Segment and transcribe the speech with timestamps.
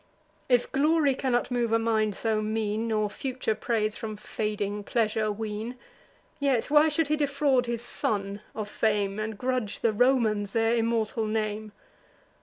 [0.49, 5.75] If glory cannot move a mind so mean, Nor future praise from fading pleasure wean,
[6.39, 11.27] Yet why should he defraud his son of fame, And grudge the Romans their immortal
[11.27, 11.71] name!